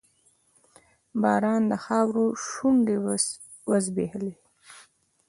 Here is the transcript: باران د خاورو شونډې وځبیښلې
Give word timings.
باران 1.21 1.61
د 1.71 1.73
خاورو 1.83 2.25
شونډې 2.49 2.97
وځبیښلې 3.69 4.35